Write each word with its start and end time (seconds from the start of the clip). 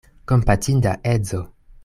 Kompatinda 0.31 0.95
edzo! 1.13 1.45